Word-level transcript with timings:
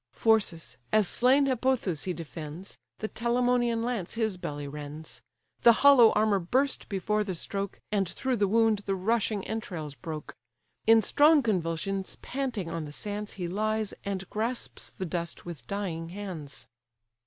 Phorcys, 0.11 0.77
as 0.91 1.07
slain 1.07 1.45
Hippothous 1.45 2.05
he 2.05 2.11
defends, 2.13 2.79
The 2.97 3.07
Telamonian 3.07 3.83
lance 3.83 4.15
his 4.15 4.35
belly 4.35 4.67
rends; 4.67 5.21
The 5.61 5.71
hollow 5.85 6.11
armour 6.13 6.39
burst 6.39 6.89
before 6.89 7.23
the 7.23 7.35
stroke, 7.35 7.79
And 7.91 8.09
through 8.09 8.37
the 8.37 8.47
wound 8.47 8.79
the 8.87 8.95
rushing 8.95 9.47
entrails 9.47 9.93
broke: 9.93 10.33
In 10.87 11.03
strong 11.03 11.43
convulsions 11.43 12.15
panting 12.23 12.67
on 12.67 12.85
the 12.85 12.91
sands 12.91 13.33
He 13.33 13.47
lies, 13.47 13.93
and 14.03 14.27
grasps 14.31 14.89
the 14.89 15.05
dust 15.05 15.45
with 15.45 15.67
dying 15.67 16.09
hands. 16.09 16.65